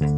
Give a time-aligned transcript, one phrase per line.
[0.00, 0.08] Olá,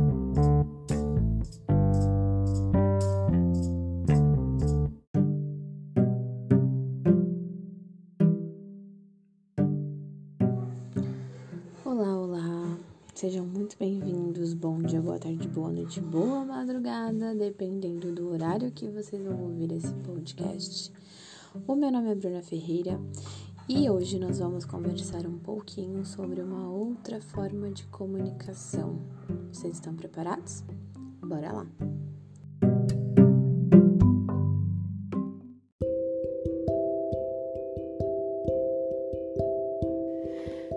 [12.16, 12.78] olá!
[13.12, 14.54] Sejam muito bem-vindos.
[14.54, 19.72] Bom dia, boa tarde, boa noite, boa madrugada, dependendo do horário que vocês vão ouvir
[19.72, 20.92] esse podcast.
[21.66, 23.00] O meu nome é Bruna Ferreira
[23.68, 28.98] e hoje nós vamos conversar um pouquinho sobre uma outra forma de comunicação.
[29.52, 30.64] Vocês estão preparados?
[31.24, 31.66] Bora lá!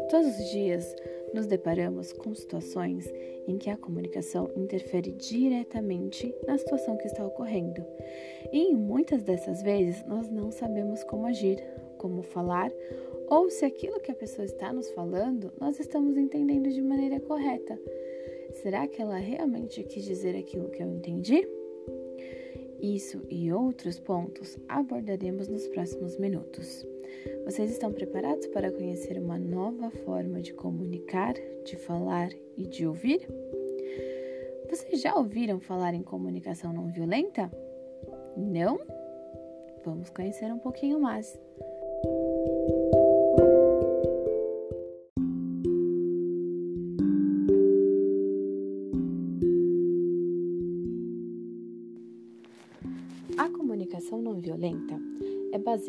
[0.09, 0.95] Todos os dias
[1.33, 3.05] nos deparamos com situações
[3.47, 7.83] em que a comunicação interfere diretamente na situação que está ocorrendo.
[8.51, 11.61] E muitas dessas vezes nós não sabemos como agir,
[11.97, 12.71] como falar,
[13.29, 17.79] ou se aquilo que a pessoa está nos falando nós estamos entendendo de maneira correta.
[18.61, 21.47] Será que ela realmente quis dizer aquilo que eu entendi?
[22.79, 26.85] Isso e outros pontos abordaremos nos próximos minutos.
[27.45, 33.27] Vocês estão preparados para conhecer uma nova forma de comunicar, de falar e de ouvir?
[34.69, 37.51] Vocês já ouviram falar em comunicação não violenta?
[38.35, 38.79] Não?
[39.83, 41.39] Vamos conhecer um pouquinho mais.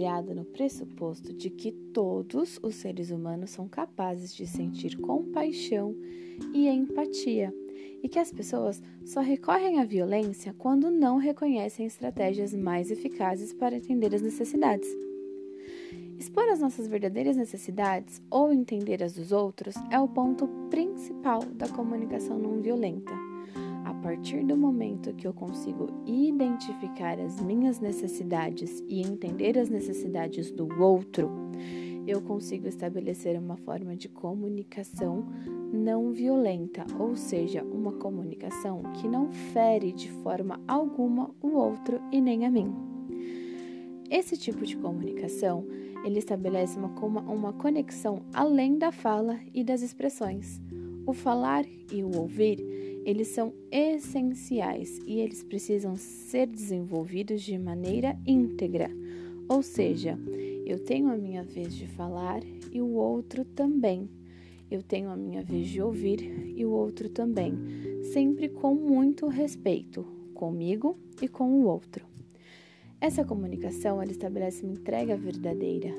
[0.06, 5.96] Baseada no pressuposto de que todos os seres humanos são capazes de sentir compaixão
[6.54, 7.52] e empatia
[8.02, 13.78] e que as pessoas só recorrem à violência quando não reconhecem estratégias mais eficazes para
[13.78, 14.88] atender as necessidades.
[16.18, 21.68] Expor as nossas verdadeiras necessidades ou entender as dos outros é o ponto principal da
[21.68, 23.12] comunicação não violenta
[24.06, 30.68] partir do momento que eu consigo identificar as minhas necessidades e entender as necessidades do
[30.80, 31.28] outro,
[32.06, 35.26] eu consigo estabelecer uma forma de comunicação
[35.72, 42.20] não violenta, ou seja, uma comunicação que não fere de forma alguma o outro e
[42.20, 42.72] nem a mim.
[44.08, 45.66] Esse tipo de comunicação,
[46.06, 50.60] ele estabelece uma, uma conexão além da fala e das expressões.
[51.04, 52.64] O falar e o ouvir
[53.04, 58.88] eles são essenciais e eles precisam ser desenvolvidos de maneira íntegra.
[59.48, 60.18] Ou seja,
[60.64, 62.40] eu tenho a minha vez de falar
[62.72, 64.08] e o outro também.
[64.68, 67.54] Eu tenho a minha vez de ouvir e o outro também,
[68.12, 72.15] sempre com muito respeito, comigo e com o outro.
[72.98, 75.94] Essa comunicação ela estabelece uma entrega verdadeira,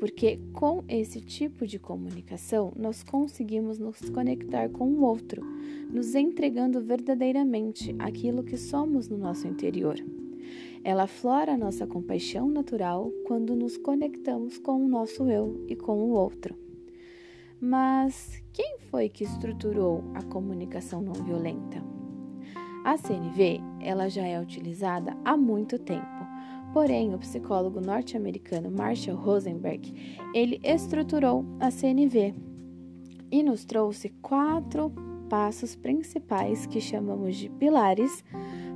[0.00, 5.42] porque com esse tipo de comunicação nós conseguimos nos conectar com o outro,
[5.88, 9.96] nos entregando verdadeiramente aquilo que somos no nosso interior.
[10.82, 15.96] Ela aflora a nossa compaixão natural quando nos conectamos com o nosso eu e com
[15.96, 16.56] o outro.
[17.60, 21.82] Mas quem foi que estruturou a comunicação não violenta?
[22.84, 26.15] A CNV, ela já é utilizada há muito tempo
[26.72, 32.34] Porém, o psicólogo norte-americano Marshall Rosenberg, ele estruturou a CNV
[33.30, 34.92] e nos trouxe quatro
[35.28, 38.22] passos principais que chamamos de pilares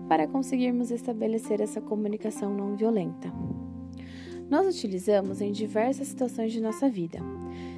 [0.09, 3.33] para conseguirmos estabelecer essa comunicação não violenta.
[4.49, 7.21] Nós utilizamos em diversas situações de nossa vida.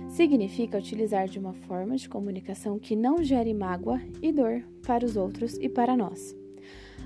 [0.09, 5.17] Significa utilizar de uma forma de comunicação que não gere mágoa e dor para os
[5.17, 6.42] outros e para nós.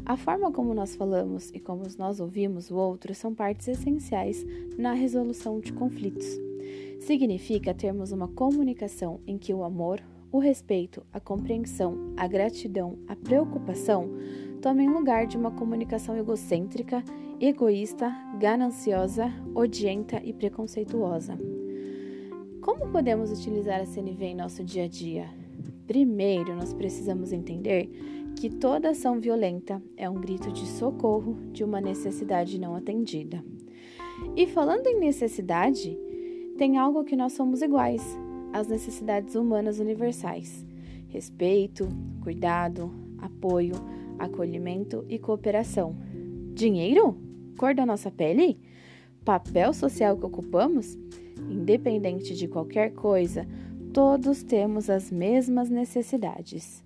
[0.06, 4.46] A forma como nós falamos e como nós ouvimos o outro são partes essenciais
[4.78, 6.24] na resolução de conflitos.
[7.00, 10.00] Significa termos uma comunicação em que o amor,
[10.30, 14.08] o respeito, a compreensão, a gratidão, a preocupação
[14.62, 17.02] tomem lugar de uma comunicação egocêntrica,
[17.40, 21.36] egoísta, gananciosa, odienta e preconceituosa.
[22.60, 25.28] Como podemos utilizar a CNV em nosso dia a dia?
[25.86, 27.88] Primeiro, nós precisamos entender
[28.36, 33.42] que toda ação violenta é um grito de socorro de uma necessidade não atendida.
[34.36, 35.98] E falando em necessidade,
[36.58, 38.02] tem algo que nós somos iguais:
[38.52, 40.66] as necessidades humanas universais:
[41.08, 41.88] respeito,
[42.22, 43.74] cuidado, apoio,
[44.18, 45.96] acolhimento e cooperação.
[46.54, 47.16] Dinheiro?
[47.58, 48.60] Cor da nossa pele?
[49.24, 50.96] Papel social que ocupamos?
[51.50, 53.46] Independente de qualquer coisa,
[53.94, 56.85] todos temos as mesmas necessidades.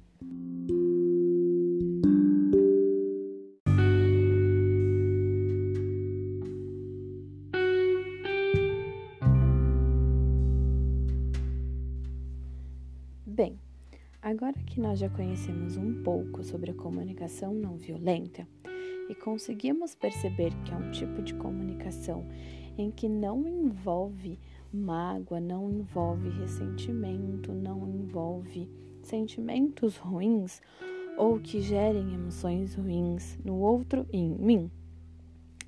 [14.71, 18.47] Que nós já conhecemos um pouco sobre a comunicação não violenta
[19.09, 22.25] e conseguimos perceber que é um tipo de comunicação
[22.79, 24.39] em que não envolve
[24.73, 28.71] mágoa, não envolve ressentimento, não envolve
[29.03, 30.63] sentimentos ruins
[31.19, 34.71] ou que gerem emoções ruins no outro e em mim,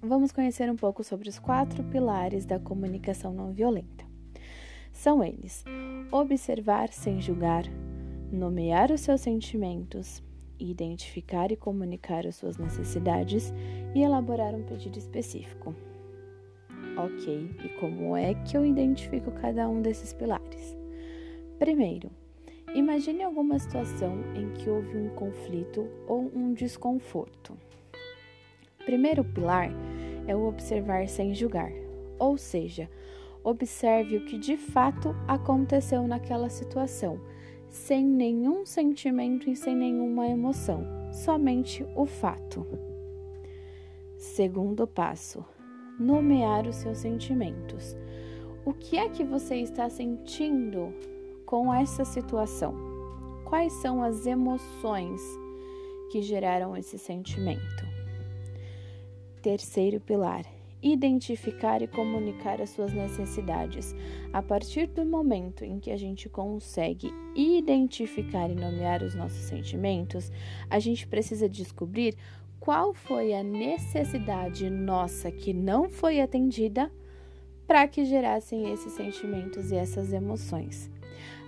[0.00, 4.04] vamos conhecer um pouco sobre os quatro pilares da comunicação não violenta.
[4.92, 5.64] São eles:
[6.12, 7.64] observar sem julgar,
[8.32, 10.22] nomear os seus sentimentos,
[10.58, 13.52] identificar e comunicar as suas necessidades
[13.94, 15.74] e elaborar um pedido específico.
[16.96, 20.76] Ok, e como é que eu identifico cada um desses pilares?
[21.58, 22.10] Primeiro,
[22.74, 27.56] imagine alguma situação em que houve um conflito ou um desconforto.
[28.84, 29.70] Primeiro pilar
[30.26, 31.70] é o observar sem julgar,
[32.18, 32.88] ou seja,
[33.44, 37.20] observe o que de fato aconteceu naquela situação,
[37.72, 42.66] sem nenhum sentimento e sem nenhuma emoção, somente o fato.
[44.18, 45.42] Segundo passo:
[45.98, 47.96] nomear os seus sentimentos.
[48.64, 50.92] O que é que você está sentindo
[51.46, 52.74] com essa situação?
[53.46, 55.20] Quais são as emoções
[56.10, 57.86] que geraram esse sentimento?
[59.40, 60.44] Terceiro pilar:
[60.82, 63.94] identificar e comunicar as suas necessidades.
[64.32, 70.32] A partir do momento em que a gente consegue identificar e nomear os nossos sentimentos,
[70.68, 72.16] a gente precisa descobrir
[72.58, 76.90] qual foi a necessidade nossa que não foi atendida
[77.66, 80.90] para que gerassem esses sentimentos e essas emoções.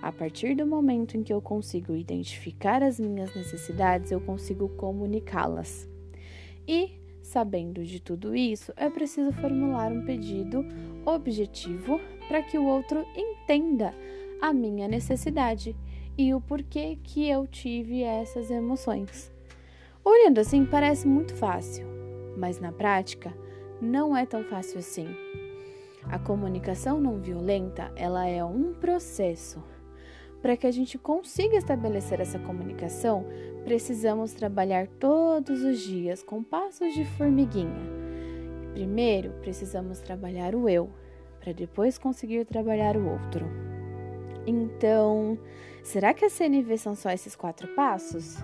[0.01, 5.89] A partir do momento em que eu consigo identificar as minhas necessidades, eu consigo comunicá-las.
[6.67, 6.91] E
[7.25, 10.63] Sabendo de tudo isso, é preciso formular um pedido
[11.03, 13.95] objetivo para que o outro entenda
[14.39, 15.75] a minha necessidade
[16.15, 19.33] e o porquê que eu tive essas emoções.
[20.03, 21.87] Olhando assim, parece muito fácil,
[22.37, 23.33] mas na prática
[23.81, 25.07] não é tão fácil assim.
[26.03, 29.63] A comunicação não violenta, ela é um processo
[30.45, 33.25] para que a gente consiga estabelecer essa comunicação,
[33.63, 37.81] precisamos trabalhar todos os dias com passos de formiguinha.
[38.71, 40.87] Primeiro, precisamos trabalhar o eu,
[41.39, 43.43] para depois conseguir trabalhar o outro.
[44.45, 45.35] Então,
[45.81, 48.37] será que a CNV são só esses quatro passos?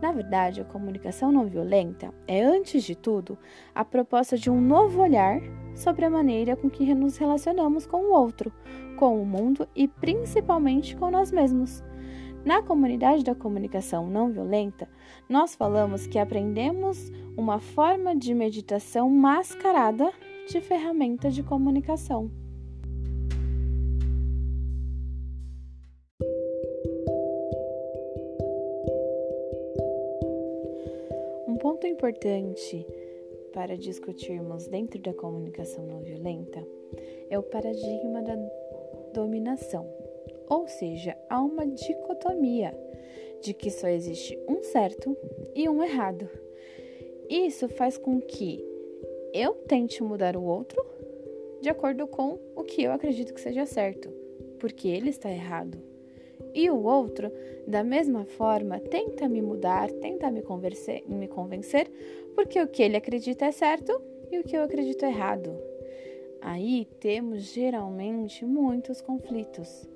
[0.00, 3.38] Na verdade, a comunicação não violenta é, antes de tudo,
[3.74, 5.40] a proposta de um novo olhar
[5.74, 8.52] sobre a maneira com que nos relacionamos com o outro,
[8.96, 11.82] com o mundo e principalmente com nós mesmos.
[12.44, 14.88] Na comunidade da comunicação não violenta,
[15.28, 20.12] nós falamos que aprendemos uma forma de meditação mascarada
[20.48, 22.30] de ferramenta de comunicação.
[31.76, 32.86] Ponto importante
[33.52, 36.66] para discutirmos dentro da comunicação não violenta
[37.28, 38.34] é o paradigma da
[39.12, 39.86] dominação,
[40.48, 42.74] ou seja, há uma dicotomia
[43.42, 45.14] de que só existe um certo
[45.54, 46.30] e um errado.
[47.28, 48.64] Isso faz com que
[49.34, 50.82] eu tente mudar o outro
[51.60, 54.08] de acordo com o que eu acredito que seja certo,
[54.58, 55.76] porque ele está errado.
[56.56, 57.30] E o outro,
[57.66, 60.42] da mesma forma, tenta me mudar, tenta me,
[61.06, 61.86] me convencer,
[62.34, 64.00] porque o que ele acredita é certo
[64.32, 65.54] e o que eu acredito é errado.
[66.40, 69.86] Aí temos geralmente muitos conflitos.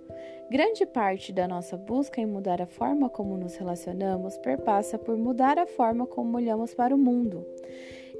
[0.51, 5.59] Grande parte da nossa busca em mudar a forma como nos relacionamos perpassa por mudar
[5.59, 7.47] a forma como olhamos para o mundo.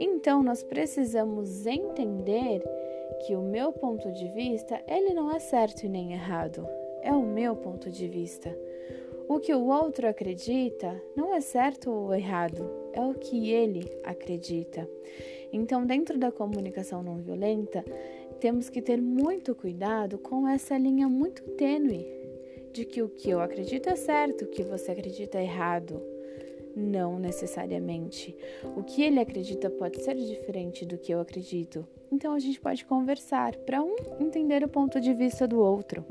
[0.01, 2.63] Então nós precisamos entender
[3.27, 6.67] que o meu ponto de vista, ele não é certo e nem errado
[7.03, 8.57] é o meu ponto de vista.
[9.29, 14.89] O que o outro acredita não é certo ou errado, é o que ele acredita.
[15.53, 17.85] Então, dentro da comunicação não violenta,
[18.41, 22.07] temos que ter muito cuidado com essa linha muito tênue
[22.73, 26.03] de que o que eu acredito é certo, o que você acredita é errado.
[26.75, 28.37] Não necessariamente.
[28.77, 31.87] O que ele acredita pode ser diferente do que eu acredito.
[32.11, 36.05] Então a gente pode conversar para um entender o ponto de vista do outro.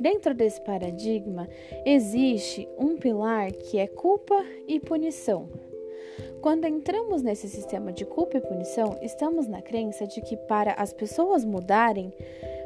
[0.00, 1.46] Dentro desse paradigma,
[1.84, 5.46] existe um pilar que é culpa e punição.
[6.40, 10.94] Quando entramos nesse sistema de culpa e punição, estamos na crença de que para as
[10.94, 12.14] pessoas mudarem,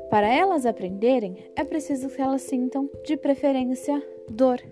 [0.09, 4.63] para elas aprenderem, é preciso que elas sintam, de preferência, dor.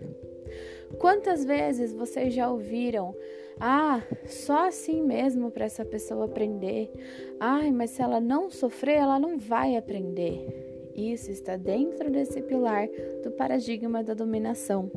[1.01, 3.13] Quantas vezes vocês já ouviram:
[3.59, 6.93] ah, só assim mesmo para essa pessoa aprender?
[7.41, 10.72] Ai, mas se ela não sofrer, ela não vai aprender.
[10.95, 12.89] Isso está dentro desse pilar
[13.23, 14.91] do paradigma da dominação.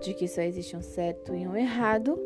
[0.00, 2.16] de que só existe um certo e um errado,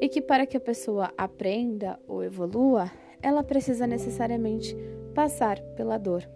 [0.00, 2.90] e que para que a pessoa aprenda ou evolua,
[3.22, 4.76] ela precisa necessariamente
[5.14, 6.28] passar pela dor.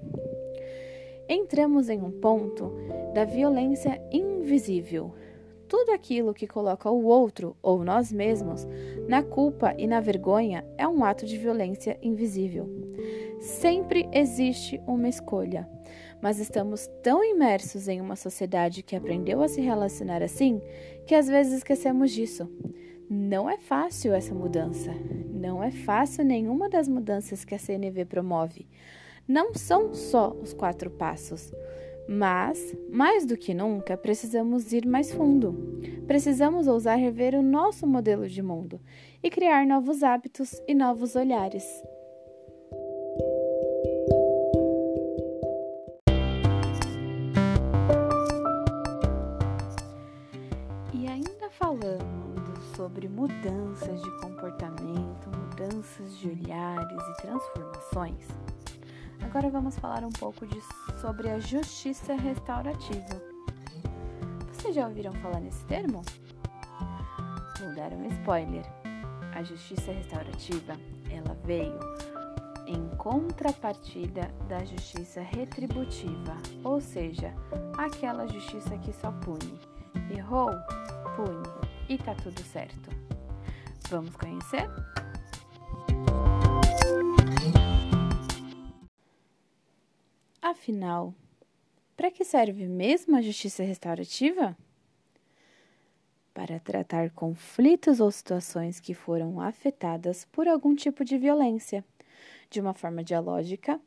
[1.28, 2.73] Entramos em um ponto
[3.14, 5.12] da violência invisível.
[5.66, 8.66] Tudo aquilo que coloca o outro ou nós mesmos
[9.08, 12.68] na culpa e na vergonha é um ato de violência invisível.
[13.44, 15.68] Sempre existe uma escolha,
[16.22, 20.62] mas estamos tão imersos em uma sociedade que aprendeu a se relacionar assim
[21.06, 22.50] que às vezes esquecemos disso.
[23.08, 24.90] Não é fácil essa mudança.
[25.30, 28.66] Não é fácil nenhuma das mudanças que a CNV promove.
[29.28, 31.52] Não são só os quatro passos.
[32.08, 35.82] Mas, mais do que nunca, precisamos ir mais fundo.
[36.06, 38.80] Precisamos ousar rever o nosso modelo de mundo
[39.22, 41.64] e criar novos hábitos e novos olhares.
[52.94, 58.28] Sobre mudanças de comportamento, mudanças de olhares e transformações,
[59.20, 60.60] agora vamos falar um pouco de,
[61.00, 63.20] sobre a justiça restaurativa.
[64.52, 66.02] Vocês já ouviram falar nesse termo?
[67.58, 68.64] Vou dar um spoiler.
[69.34, 70.74] A justiça restaurativa,
[71.10, 71.80] ela veio
[72.68, 77.34] em contrapartida da justiça retributiva, ou seja,
[77.76, 79.58] aquela justiça que só pune.
[80.16, 80.52] Errou?
[81.16, 82.90] Pune e tá tudo certo.
[83.88, 84.68] Vamos conhecer?
[90.40, 91.14] Afinal,
[91.96, 94.56] para que serve mesmo a justiça restaurativa?
[96.32, 101.84] Para tratar conflitos ou situações que foram afetadas por algum tipo de violência,
[102.50, 103.80] de uma forma dialógica,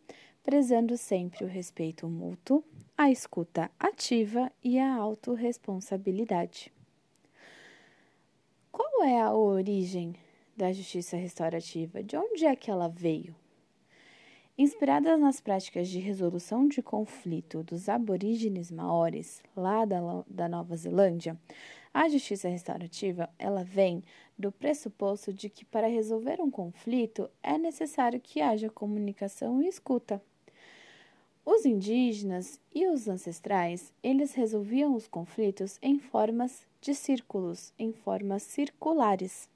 [0.44, 2.64] prezando sempre o respeito mútuo,
[2.98, 6.72] a escuta ativa e a autorresponsabilidade.
[8.98, 10.16] Qual é a origem
[10.56, 12.02] da justiça restaurativa?
[12.02, 13.36] De onde é que ela veio?
[14.58, 21.40] Inspiradas nas práticas de resolução de conflito dos aborígenes maores, lá da, da Nova Zelândia,
[21.94, 24.04] a justiça restaurativa ela vem
[24.36, 30.20] do pressuposto de que para resolver um conflito é necessário que haja comunicação e escuta.
[31.46, 38.44] Os indígenas e os ancestrais, eles resolviam os conflitos em formas de círculos, em formas
[38.44, 39.50] circulares.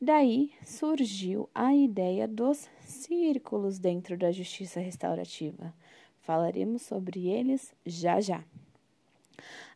[0.00, 5.74] Daí surgiu a ideia dos círculos dentro da justiça restaurativa.
[6.20, 8.44] Falaremos sobre eles já já.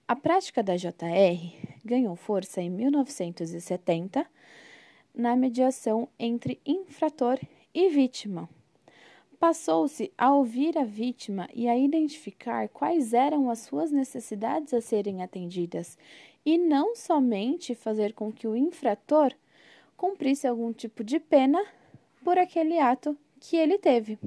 [0.06, 4.26] A prática da JR ganhou força em 1970
[5.14, 7.38] na mediação entre infrator
[7.74, 8.48] e vítima
[9.42, 15.20] Passou-se a ouvir a vítima e a identificar quais eram as suas necessidades a serem
[15.20, 15.98] atendidas,
[16.44, 19.32] e não somente fazer com que o infrator
[19.96, 21.64] cumprisse algum tipo de pena
[22.24, 24.18] por aquele ato que ele teve.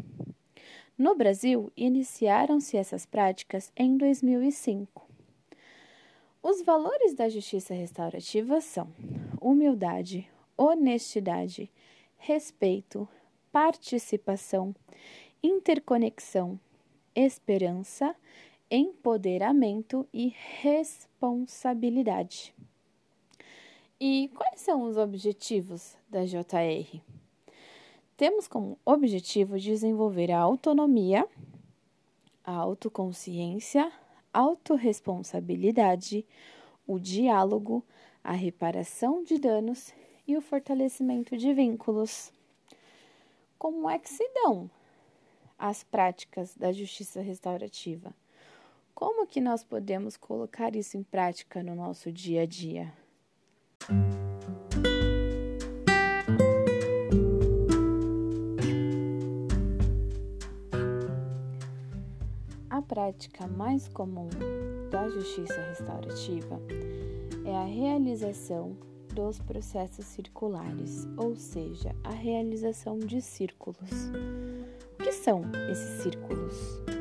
[0.97, 5.05] No Brasil, iniciaram-se essas práticas em 2005.
[6.41, 8.87] Os valores da justiça restaurativa são
[9.41, 11.69] humildade, honestidade,
[12.17, 13.07] respeito,
[13.51, 14.73] participação,
[15.43, 16.59] interconexão,
[17.15, 18.15] esperança,
[18.69, 22.53] empoderamento e responsabilidade.
[23.99, 27.01] E quais são os objetivos da JR?
[28.17, 31.27] Temos como objetivo desenvolver a autonomia,
[32.43, 33.91] a autoconsciência,
[34.33, 36.25] autorresponsabilidade,
[36.87, 37.83] o diálogo,
[38.23, 39.93] a reparação de danos
[40.27, 42.33] e o fortalecimento de vínculos
[43.65, 44.69] como é que se dão
[45.57, 48.13] as práticas da justiça restaurativa?
[48.95, 52.93] Como que nós podemos colocar isso em prática no nosso dia a dia?
[62.69, 64.29] A prática mais comum
[64.89, 66.61] da justiça restaurativa
[67.43, 68.77] é a realização
[69.13, 74.09] dos processos circulares, ou seja, a realização de círculos.
[74.97, 76.94] O que são esses círculos?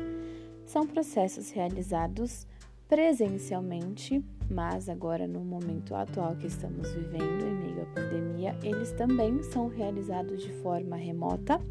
[0.75, 2.45] São processos realizados
[2.85, 9.41] presencialmente, mas agora no momento atual que estamos vivendo, em meio à pandemia, eles também
[9.41, 11.61] são realizados de forma remota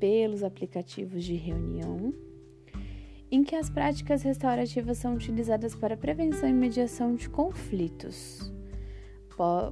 [0.00, 2.12] pelos aplicativos de reunião,
[3.30, 8.52] em que as práticas restaurativas são utilizadas para prevenção e mediação de conflitos.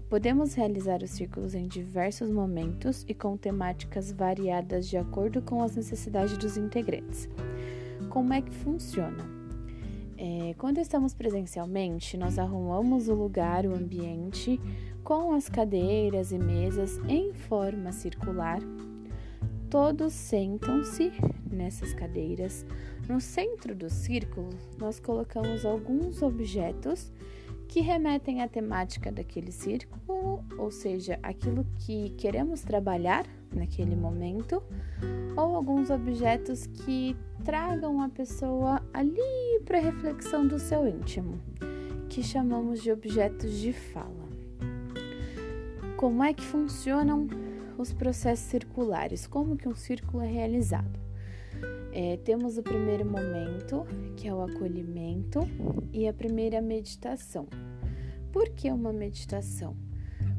[0.09, 5.75] Podemos realizar os círculos em diversos momentos e com temáticas variadas de acordo com as
[5.75, 7.29] necessidades dos integrantes.
[8.15, 9.29] Como é que funciona?
[10.17, 14.61] É, quando estamos presencialmente, nós arrumamos o lugar, o ambiente,
[15.03, 18.61] com as cadeiras e mesas em forma circular.
[19.69, 21.11] Todos sentam-se
[21.51, 22.65] nessas cadeiras.
[23.09, 27.13] No centro do círculo, nós colocamos alguns objetos
[27.75, 34.63] que remetem à temática daquele círculo, ou seja, aquilo que queremos trabalhar naquele momento,
[35.37, 41.37] ou alguns objetos que tragam a pessoa ali para reflexão do seu íntimo,
[42.09, 44.29] que chamamos de objetos de fala.
[45.97, 47.27] Como é que funcionam
[47.77, 49.27] os processos circulares?
[49.27, 51.01] Como que um círculo é realizado?
[51.93, 53.85] É, temos o primeiro momento,
[54.17, 55.41] que é o acolhimento,
[55.93, 57.47] e a primeira meditação.
[58.35, 59.77] Por que uma meditação?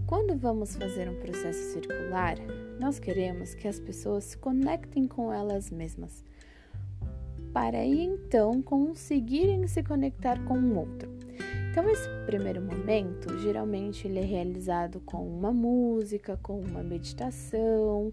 [0.06, 2.36] Quando vamos fazer um processo circular,
[2.78, 6.22] nós queremos que as pessoas se conectem com elas mesmas,
[7.54, 11.10] para aí então conseguirem se conectar com o outro.
[11.72, 18.12] Então, esse primeiro momento, geralmente ele é realizado com uma música, com uma meditação,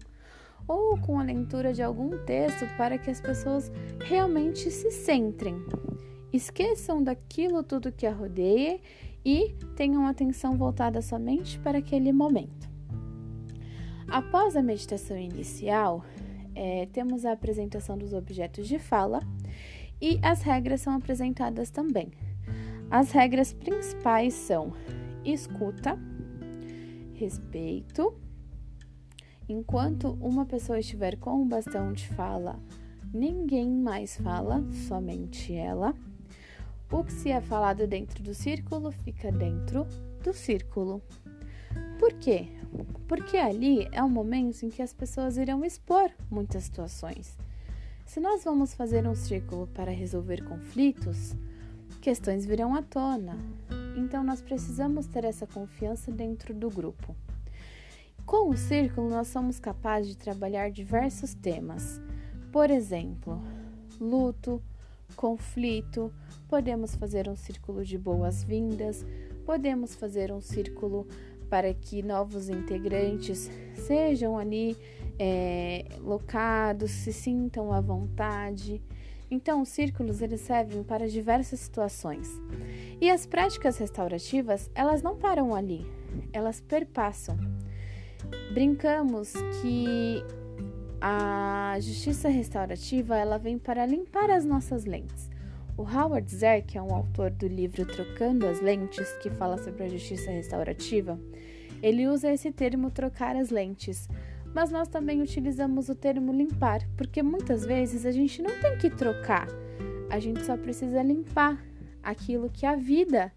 [0.65, 5.57] ou com a leitura de algum texto para que as pessoas realmente se centrem,
[6.31, 8.79] esqueçam daquilo tudo que a rodeia
[9.25, 12.69] e tenham atenção voltada somente para aquele momento.
[14.07, 16.03] Após a meditação inicial,
[16.55, 19.21] é, temos a apresentação dos objetos de fala
[20.01, 22.11] e as regras são apresentadas também.
[22.91, 24.73] As regras principais são
[25.23, 25.97] escuta,
[27.13, 28.13] respeito,
[29.47, 32.57] Enquanto uma pessoa estiver com o bastão de fala,
[33.13, 35.93] ninguém mais fala, somente ela.
[36.93, 39.87] O que se é falado dentro do círculo fica dentro
[40.23, 41.01] do círculo.
[41.97, 42.49] Por quê?
[43.07, 47.35] Porque ali é o momento em que as pessoas irão expor muitas situações.
[48.05, 51.35] Se nós vamos fazer um círculo para resolver conflitos,
[51.99, 53.39] questões virão à tona.
[53.97, 57.15] Então nós precisamos ter essa confiança dentro do grupo.
[58.23, 61.99] Com o círculo, nós somos capazes de trabalhar diversos temas.
[62.51, 63.41] Por exemplo,
[63.99, 64.61] luto,
[65.15, 66.13] conflito,
[66.53, 69.03] podemos fazer um círculo de boas-vindas,
[69.43, 71.07] podemos fazer um círculo
[71.49, 74.77] para que novos integrantes sejam ali
[75.17, 78.79] é, locados, se sintam à vontade.
[79.31, 82.29] Então, os círculos eles servem para diversas situações.
[83.01, 85.87] E as práticas restaurativas, elas não param ali,
[86.31, 87.35] elas perpassam.
[88.53, 90.23] Brincamos que
[91.01, 95.32] a justiça restaurativa ela vem para limpar as nossas lentes.
[95.75, 99.83] O Howard Zer, que é um autor do livro Trocando as Lentes, que fala sobre
[99.83, 101.19] a justiça restaurativa,
[101.81, 104.07] ele usa esse termo trocar as lentes,
[104.53, 108.89] mas nós também utilizamos o termo limpar, porque muitas vezes a gente não tem que
[108.89, 109.47] trocar,
[110.11, 111.59] a gente só precisa limpar
[112.03, 113.31] aquilo que a vida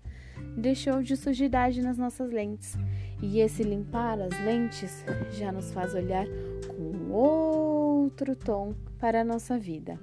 [0.58, 2.76] deixou de sujidade nas nossas lentes.
[3.22, 6.26] E esse limpar as lentes já nos faz olhar
[6.68, 9.98] com outro tom para a nossa vida.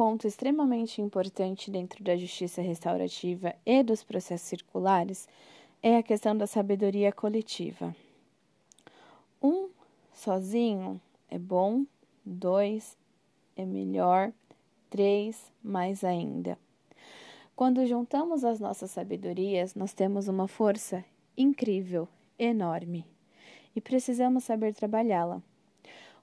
[0.00, 5.28] Ponto extremamente importante dentro da justiça restaurativa e dos processos circulares
[5.82, 7.94] é a questão da sabedoria coletiva.
[9.42, 9.68] Um
[10.14, 11.84] sozinho é bom,
[12.24, 12.96] dois
[13.54, 14.32] é melhor,
[14.88, 16.58] três mais ainda.
[17.54, 21.04] Quando juntamos as nossas sabedorias, nós temos uma força
[21.36, 22.08] incrível,
[22.38, 23.04] enorme,
[23.76, 25.42] e precisamos saber trabalhá-la.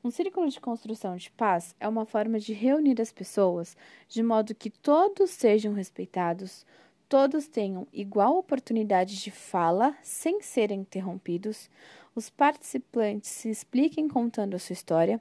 [0.08, 3.76] Um círculo de construção de paz é uma forma de reunir as pessoas
[4.08, 6.65] de modo que todos sejam respeitados,
[7.10, 11.70] todos tenham igual oportunidade de fala sem serem interrompidos,
[12.15, 15.20] os participantes se expliquem contando a sua história,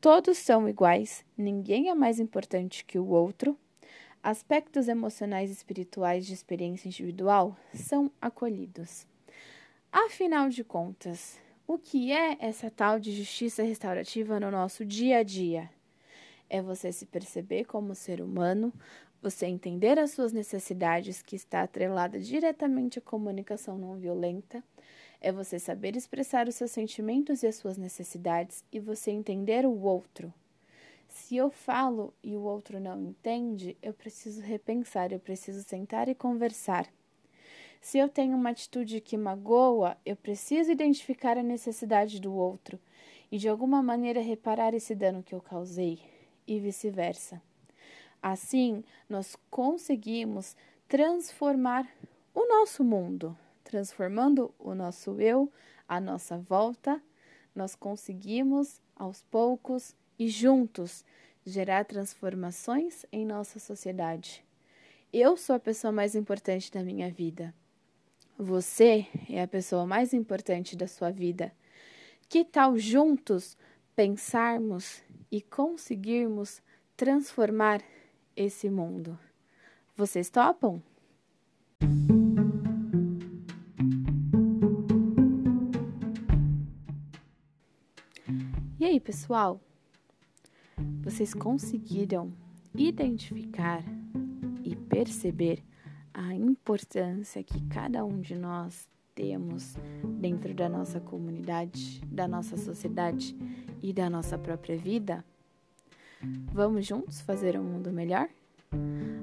[0.00, 3.54] todos são iguais, ninguém é mais importante que o outro
[4.22, 9.06] aspectos emocionais e espirituais de experiência individual são acolhidos.
[9.92, 15.22] Afinal de contas, o que é essa tal de justiça restaurativa no nosso dia a
[15.22, 15.70] dia?
[16.48, 18.72] É você se perceber como ser humano,
[19.22, 24.62] você entender as suas necessidades, que está atrelada diretamente à comunicação não violenta,
[25.20, 29.80] é você saber expressar os seus sentimentos e as suas necessidades e você entender o
[29.80, 30.32] outro
[31.14, 36.14] se eu falo e o outro não entende, eu preciso repensar, eu preciso sentar e
[36.14, 36.88] conversar.
[37.84, 42.80] Se eu tenho uma atitude que magoa, eu preciso identificar a necessidade do outro
[43.30, 46.00] e de alguma maneira reparar esse dano que eu causei,
[46.46, 47.42] e vice-versa.
[48.22, 50.56] Assim, nós conseguimos
[50.88, 51.86] transformar
[52.34, 55.52] o nosso mundo, transformando o nosso eu,
[55.86, 57.02] a nossa volta,
[57.54, 61.04] nós conseguimos aos poucos e juntos
[61.44, 64.42] gerar transformações em nossa sociedade.
[65.12, 67.54] Eu sou a pessoa mais importante da minha vida.
[68.36, 71.52] Você é a pessoa mais importante da sua vida.
[72.28, 73.56] Que tal juntos
[73.94, 76.60] pensarmos e conseguirmos
[76.96, 77.80] transformar
[78.36, 79.16] esse mundo?
[79.96, 80.82] Vocês topam?
[88.80, 89.60] E aí, pessoal?
[91.04, 92.32] Vocês conseguiram
[92.74, 93.84] identificar
[94.64, 95.62] e perceber
[96.14, 99.74] a importância que cada um de nós temos
[100.20, 103.36] dentro da nossa comunidade, da nossa sociedade
[103.82, 105.24] e da nossa própria vida?
[106.52, 108.28] Vamos juntos fazer um mundo melhor?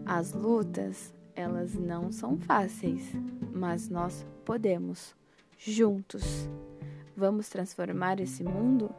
[0.05, 3.11] As lutas, elas não são fáceis,
[3.53, 5.15] mas nós podemos,
[5.57, 6.49] juntos.
[7.15, 8.93] Vamos transformar esse mundo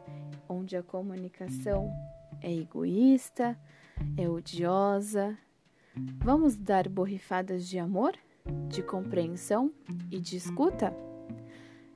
[0.49, 1.91] onde a comunicação
[2.41, 3.57] é egoísta,
[4.17, 5.37] é odiosa.
[5.95, 8.13] Vamos dar borrifadas de amor,
[8.67, 9.71] de compreensão
[10.09, 10.93] e de escuta?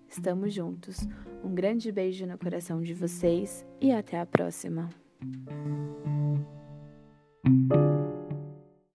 [0.07, 0.99] Estamos juntos.
[1.43, 4.89] Um grande beijo no coração de vocês e até a próxima.